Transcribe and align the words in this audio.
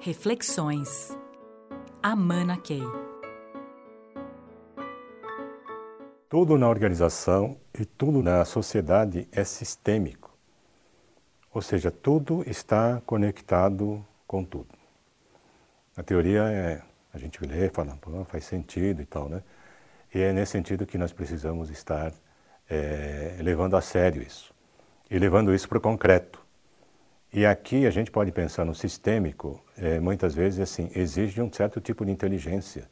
Reflexões. 0.00 1.18
Amana 2.00 2.56
Key. 2.56 2.84
Tudo 6.28 6.56
na 6.56 6.68
organização 6.68 7.56
e 7.76 7.84
tudo 7.84 8.22
na 8.22 8.44
sociedade 8.44 9.26
é 9.32 9.42
sistêmico. 9.42 10.30
Ou 11.52 11.60
seja, 11.60 11.90
tudo 11.90 12.48
está 12.48 13.02
conectado 13.04 14.06
com 14.24 14.44
tudo. 14.44 14.68
A 15.96 16.02
teoria 16.04 16.44
é, 16.44 16.80
a 17.12 17.18
gente 17.18 17.44
lê 17.44 17.68
fala, 17.68 17.98
faz 18.28 18.44
sentido 18.44 19.02
e 19.02 19.04
tal, 19.04 19.28
né? 19.28 19.42
E 20.14 20.20
é 20.20 20.32
nesse 20.32 20.52
sentido 20.52 20.86
que 20.86 20.96
nós 20.96 21.12
precisamos 21.12 21.70
estar 21.70 22.12
é, 22.70 23.36
levando 23.40 23.76
a 23.76 23.80
sério 23.80 24.22
isso. 24.22 24.54
E 25.10 25.18
levando 25.18 25.52
isso 25.52 25.68
para 25.68 25.78
o 25.78 25.80
concreto. 25.80 26.47
E 27.32 27.44
aqui 27.44 27.86
a 27.86 27.90
gente 27.90 28.10
pode 28.10 28.32
pensar 28.32 28.64
no 28.64 28.74
sistêmico, 28.74 29.62
é, 29.76 30.00
muitas 30.00 30.34
vezes 30.34 30.60
assim, 30.60 30.90
exige 30.94 31.42
um 31.42 31.52
certo 31.52 31.78
tipo 31.80 32.04
de 32.04 32.10
inteligência, 32.10 32.88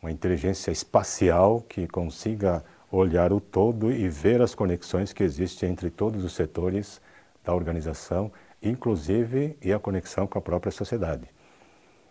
uma 0.00 0.10
inteligência 0.10 0.70
espacial 0.70 1.60
que 1.60 1.86
consiga 1.86 2.64
olhar 2.90 3.32
o 3.32 3.40
todo 3.40 3.92
e 3.92 4.08
ver 4.08 4.40
as 4.40 4.54
conexões 4.54 5.12
que 5.12 5.22
existem 5.22 5.70
entre 5.70 5.90
todos 5.90 6.24
os 6.24 6.32
setores 6.32 7.00
da 7.44 7.54
organização, 7.54 8.32
inclusive 8.62 9.56
e 9.60 9.72
a 9.72 9.78
conexão 9.78 10.26
com 10.26 10.38
a 10.38 10.42
própria 10.42 10.72
sociedade. 10.72 11.28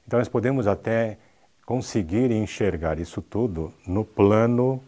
Então 0.06 0.20
nós 0.20 0.30
podemos 0.30 0.68
até 0.68 1.18
conseguir 1.66 2.30
enxergar 2.32 3.00
isso 3.00 3.22
tudo 3.22 3.74
no 3.88 4.06
plano 4.06 4.84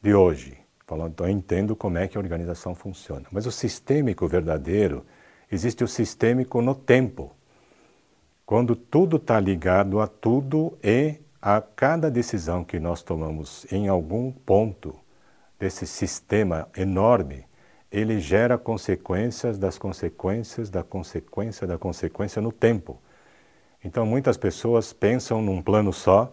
de 0.00 0.14
hoje. 0.14 0.58
Falando, 0.86 1.12
então 1.12 1.26
eu 1.26 1.32
entendo 1.32 1.74
como 1.74 1.98
é 1.98 2.06
que 2.06 2.16
a 2.16 2.20
organização 2.20 2.74
funciona. 2.74 3.26
Mas 3.32 3.46
o 3.46 3.52
sistêmico 3.52 4.28
verdadeiro, 4.28 5.04
existe 5.50 5.82
o 5.82 5.88
sistêmico 5.88 6.62
no 6.62 6.74
tempo. 6.74 7.32
Quando 8.46 8.74
tudo 8.74 9.16
está 9.16 9.38
ligado 9.38 10.00
a 10.00 10.06
tudo 10.06 10.76
e 10.82 11.16
a 11.40 11.60
cada 11.60 12.10
decisão 12.10 12.64
que 12.64 12.78
nós 12.78 13.02
tomamos 13.02 13.66
em 13.72 13.88
algum 13.88 14.30
ponto 14.30 14.94
desse 15.58 15.86
sistema 15.86 16.68
enorme, 16.76 17.44
ele 17.90 18.20
gera 18.20 18.56
consequências 18.56 19.58
das 19.58 19.76
consequências 19.76 20.70
da 20.70 20.82
consequência 20.82 21.66
da 21.66 21.76
consequência 21.76 22.40
no 22.40 22.52
tempo. 22.52 23.00
Então 23.84 24.04
muitas 24.06 24.36
pessoas 24.36 24.92
pensam 24.92 25.42
num 25.42 25.62
plano 25.62 25.92
só, 25.92 26.32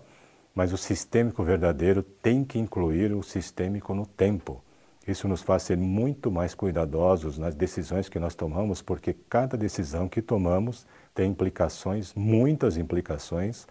mas 0.53 0.73
o 0.73 0.77
sistêmico 0.77 1.43
verdadeiro 1.43 2.03
tem 2.03 2.43
que 2.43 2.59
incluir 2.59 3.13
o 3.13 3.23
sistêmico 3.23 3.93
no 3.93 4.05
tempo. 4.05 4.61
Isso 5.07 5.27
nos 5.27 5.41
faz 5.41 5.63
ser 5.63 5.77
muito 5.77 6.29
mais 6.29 6.53
cuidadosos 6.53 7.37
nas 7.37 7.55
decisões 7.55 8.09
que 8.09 8.19
nós 8.19 8.35
tomamos, 8.35 8.81
porque 8.81 9.15
cada 9.29 9.55
decisão 9.55 10.09
que 10.09 10.21
tomamos 10.21 10.85
tem 11.15 11.31
implicações, 11.31 12.13
muitas 12.13 12.75
implicações, 12.75 13.65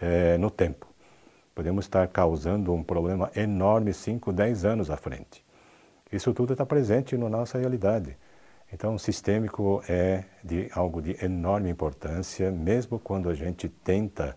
é, 0.00 0.38
no 0.38 0.50
tempo. 0.50 0.86
Podemos 1.54 1.86
estar 1.86 2.06
causando 2.08 2.72
um 2.72 2.84
problema 2.84 3.30
enorme 3.34 3.92
5, 3.92 4.32
10 4.32 4.64
anos 4.64 4.90
à 4.90 4.96
frente. 4.96 5.44
Isso 6.12 6.32
tudo 6.32 6.52
está 6.52 6.64
presente 6.64 7.16
na 7.16 7.28
nossa 7.28 7.58
realidade. 7.58 8.16
Então, 8.72 8.98
sistêmico 8.98 9.82
é 9.88 10.24
de 10.44 10.68
algo 10.72 11.00
de 11.00 11.16
enorme 11.24 11.70
importância, 11.70 12.50
mesmo 12.50 12.98
quando 12.98 13.28
a 13.28 13.34
gente 13.34 13.68
tenta 13.68 14.36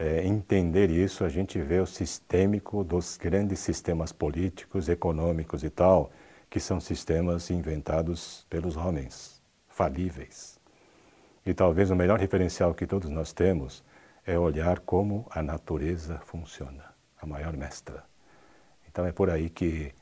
é, 0.00 0.26
entender 0.26 0.90
isso, 0.90 1.26
a 1.26 1.28
gente 1.28 1.60
vê 1.60 1.78
o 1.78 1.84
sistêmico 1.84 2.82
dos 2.82 3.18
grandes 3.18 3.58
sistemas 3.58 4.12
políticos, 4.12 4.88
econômicos 4.88 5.62
e 5.62 5.68
tal, 5.68 6.10
que 6.48 6.58
são 6.58 6.80
sistemas 6.80 7.50
inventados 7.50 8.46
pelos 8.48 8.78
homens, 8.78 9.42
falíveis. 9.68 10.58
E 11.44 11.52
talvez 11.52 11.90
o 11.90 11.96
melhor 11.96 12.18
referencial 12.18 12.72
que 12.72 12.86
todos 12.86 13.10
nós 13.10 13.34
temos 13.34 13.84
é 14.24 14.38
olhar 14.38 14.80
como 14.80 15.26
a 15.28 15.42
natureza 15.42 16.18
funciona, 16.24 16.94
a 17.20 17.26
maior 17.26 17.54
mestra. 17.54 18.02
Então 18.88 19.04
é 19.04 19.12
por 19.12 19.28
aí 19.28 19.50
que 19.50 19.92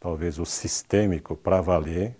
talvez 0.00 0.40
o 0.40 0.44
sistêmico 0.44 1.36
para 1.36 1.60
valer 1.60 2.16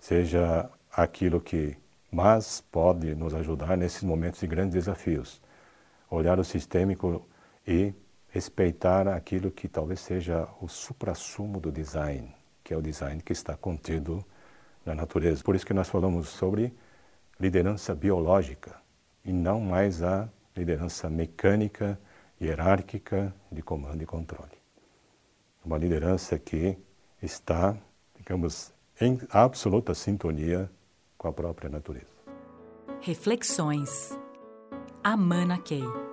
seja 0.00 0.68
aquilo 0.90 1.40
que 1.40 1.76
mais 2.10 2.60
pode 2.72 3.14
nos 3.14 3.34
ajudar 3.34 3.76
nesses 3.76 4.02
momentos 4.02 4.40
de 4.40 4.48
grandes 4.48 4.74
desafios 4.74 5.40
olhar 6.10 6.38
o 6.38 6.44
sistêmico 6.44 7.26
e 7.66 7.92
respeitar 8.28 9.08
aquilo 9.08 9.50
que 9.50 9.68
talvez 9.68 10.00
seja 10.00 10.48
o 10.60 10.68
suprassumo 10.68 11.58
do 11.58 11.72
design, 11.72 12.34
que 12.62 12.74
é 12.74 12.76
o 12.76 12.82
design 12.82 13.22
que 13.22 13.32
está 13.32 13.56
contido 13.56 14.24
na 14.84 14.94
natureza. 14.94 15.42
Por 15.42 15.54
isso 15.54 15.66
que 15.66 15.74
nós 15.74 15.88
falamos 15.88 16.28
sobre 16.28 16.74
liderança 17.40 17.94
biológica 17.94 18.80
e 19.24 19.32
não 19.32 19.60
mais 19.60 20.02
a 20.02 20.28
liderança 20.56 21.10
mecânica, 21.10 21.98
hierárquica 22.40 23.34
de 23.50 23.62
comando 23.62 24.02
e 24.02 24.06
controle. 24.06 24.56
Uma 25.64 25.78
liderança 25.78 26.38
que 26.38 26.78
está, 27.22 27.76
digamos, 28.16 28.72
em 29.00 29.18
absoluta 29.30 29.94
sintonia 29.94 30.70
com 31.18 31.28
a 31.28 31.32
própria 31.32 31.68
natureza. 31.68 32.14
Reflexões. 33.00 34.16
Amana 35.06 35.58
Key. 35.58 36.05